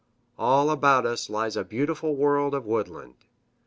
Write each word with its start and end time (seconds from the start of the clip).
All 0.39 0.71
about 0.71 1.05
us 1.05 1.29
lies 1.29 1.55
a 1.55 1.63
beautiful 1.63 2.15
world 2.15 2.55
of 2.55 2.65
woodland. 2.65 3.13